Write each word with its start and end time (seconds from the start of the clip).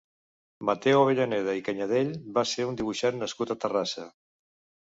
Mateu 0.69 1.01
Avellaneda 1.01 1.53
i 1.59 1.63
Canyadell 1.69 2.09
va 2.39 2.45
ser 2.55 2.67
un 2.71 2.81
dibuixant 2.81 3.23
nascut 3.25 3.55
a 3.55 3.59
Terrassa. 3.67 4.09